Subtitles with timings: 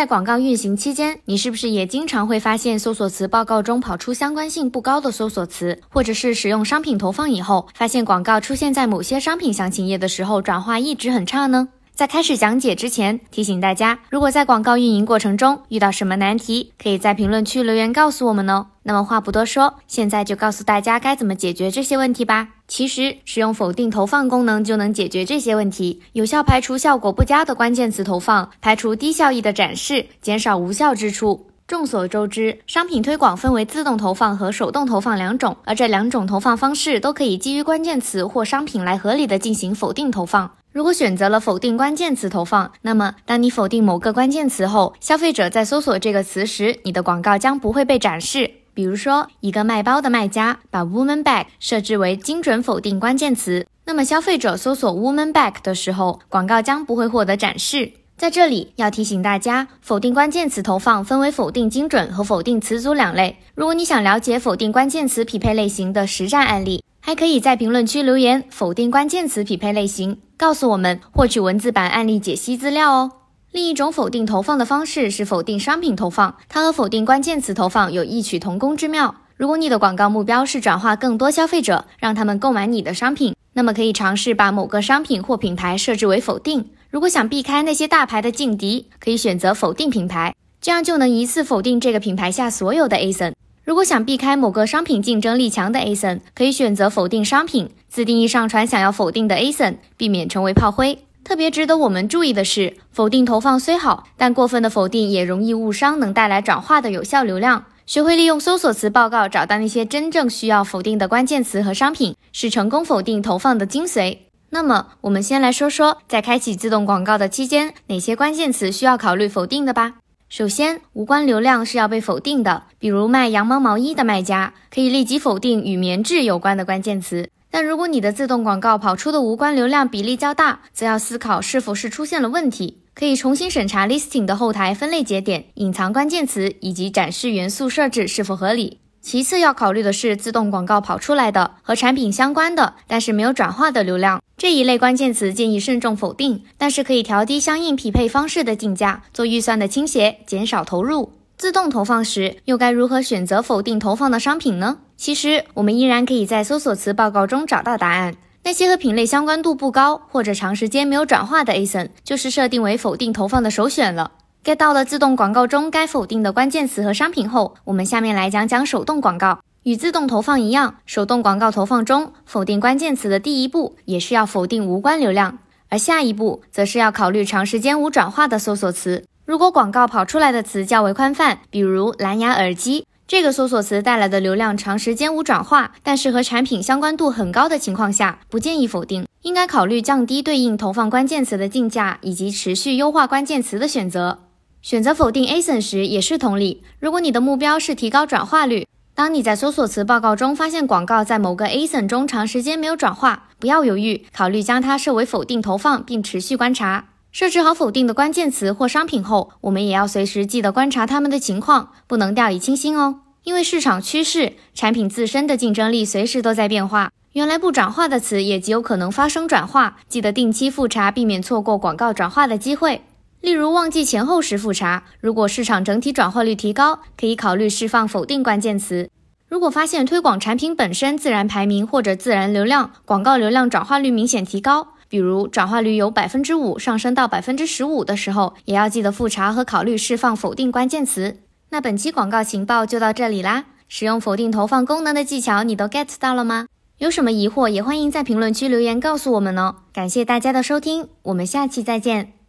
[0.00, 11.68] 在广告运行期间，你是不是也经常会发现搜索词报告中跑出相关性不高的搜索词，或者是使用商品投放以后，发现广告出现在某些商品详情页的时候，转化一直很差呢？
[11.92, 18.68] 在开始讲解之前，提醒大家，如果在广告运营过程中遇到什么难题，可以在评论区留言告诉我们哦。
[18.84, 22.48] 那么话不多说，现在就告诉大家该怎么解决这些问题吧。
[22.70, 31.48] 其实，使用否定投放功能就能解决这些问题，有效排除效果不佳的关键词投放，排除低效益的展示，减少无效支出。
[31.66, 40.52] 众所周知，商品推广分为自动投放和手动投放两种，而这两种投放方式都可以基于关键词或商品来合理的进行否定投放。
[40.70, 48.48] 如果选择了否定关键词投放，那么当你否定某个关键词后，消费者在搜索这个词时，你的广告将不会被展示。
[48.80, 57.92] 比如说，一个卖包的卖家把 woman bag 设置为精准否定关键词，那么消费者搜索 woman bag 的时候，广告将不会获得展示。
[58.16, 63.36] 在这里要提醒大家，否定关键词投放分为否定精准和否定词组两类。
[63.54, 73.12] 如果你想了解否定关键词匹配类型的实战案例，还可以在评论区留言“否定关键词匹配类型”，告诉我们获取文字版案例解析资料哦。
[73.52, 79.12] 另一种否定投放的方式是否定商品投放，它和否定关键词投放有异曲同工之妙。
[79.36, 86.70] 如果你的广告目标是转化更多消费者，让他们购买你的商品，那么可以尝试把某个商品或品牌设置为否定。
[86.90, 93.32] 如果想避开那些大牌的劲敌，可以选择否定品牌，这样就能一次否定这个品牌下所有的 ASIN。
[93.64, 100.98] 如果想避开某个商品竞争力强的 ASIN，可以选择否定商品，自定义上传想要否定的 ASIN，避免成为炮灰。
[101.22, 107.64] 特别值得我们注意的是，否定投放虽好，但过分的否定也容易误伤能带来转化的有效流量。
[107.86, 114.18] 学会利用搜索词报告找到那些真正需要否定的关键词和商品，是成功否定投放的精髓。
[114.50, 119.94] 那么，我们先来说说，在开启自动广告的期间，哪些关键词需要考虑否定的吧。
[120.28, 127.28] 首先，无关流量是要被否定的，比如卖羊毛毛衣的卖家，可以立即否定与棉质有关的关键词。
[127.50, 138.78] 但如果你的自动广告跑出的无关流量比例较大，则要思考是否是出现了问题，可以重新审查 listing 的后台分类节点、隐藏关键词以及展示元素设置是否合理。
[139.02, 151.12] 其次要考虑的是自动广告跑出来的和产品相关的，但是没有转化的流量，这一类关键词建议慎重否定，但是可以调低相应匹配方式的竞价，做预算的倾斜，减少投入。
[151.40, 154.76] 自动投放时又该如何选择否定投放的商品呢？
[154.98, 158.14] 其实我们依然可以在搜索词报告中找到答案。
[158.42, 164.12] 那些和品类相关度不高或者长时间没有转化的 ASIN，就是设定为否定投放的首选了。
[164.44, 169.40] get 到了自动广告中该否定的关键词和商品后，我们下面来讲讲手动广告。
[169.62, 175.38] 与自动投放一样，手动广告投放中否定关键词的第一步也是要否定无关流量，
[175.70, 179.04] 而下一步则是要考虑长时间无转化的搜索词。
[179.30, 194.18] 如果广告跑出来的词较为宽泛，比如蓝牙耳机，这个搜索词带来的流量长时间无转化，但是和产品相关度很高的情况下，不建议否定，应该考虑降低对应投放关键词的竞价，以及持续优化关键词的选择。
[194.62, 198.66] 选择否定 ASIN 时也是同理，如果你的目标是提高转化率，
[198.96, 206.86] 当你在搜索词报告中发现广告在某个 ASIN 中长时间没有转化，不要犹豫，考虑将它设为否定投放，并持续观察。
[207.12, 213.00] 设置好否定的关键词或商品后，我们也要随时记得观察他们的情况，不能掉以轻心哦。
[213.24, 219.78] 因为市场趋势、产品自身的竞争力随时都在变化，原来不转化的词也极有可能发生转化。
[219.88, 222.82] 记得定期复查，避免错过广告转化的机会。
[223.20, 228.88] 例如旺季前后时复查，如果市场整体转化率提高，可以考虑释放否定关键词。
[229.28, 234.68] 如果发现推广产品本身自然排名或者自然流量广告流量转化率明显提高。
[234.90, 241.16] 比如转化率由百分之五上升到百分之十五的时候，也要记得复查和考虑释放否定关键词。
[241.50, 243.46] 那本期广告情报就到这里啦。
[243.68, 246.48] 使用否定投放功能的技巧你都 get 到了吗？
[246.78, 249.54] 有什么疑惑也欢迎在评论区留言告诉我们哦。
[249.72, 252.19] 感谢大家的收听，我们下期再见。